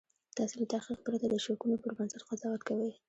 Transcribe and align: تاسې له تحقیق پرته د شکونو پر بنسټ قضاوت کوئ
تاسې 0.37 0.53
له 0.59 0.65
تحقیق 0.73 0.99
پرته 1.05 1.25
د 1.29 1.35
شکونو 1.45 1.75
پر 1.83 1.91
بنسټ 1.97 2.21
قضاوت 2.29 2.61
کوئ 2.67 2.91